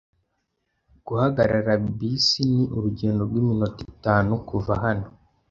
Guhagarara 1.07 1.73
bisi 1.97 2.41
ni 2.53 2.63
urugendo 2.75 3.21
rw'iminota 3.29 3.79
itanu 3.91 4.31
kuva 4.49 4.73
hano. 4.83 5.05